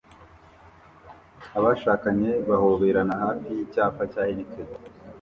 [1.57, 4.69] Abashakanye bahoberana hafi yicyapa cya Heineken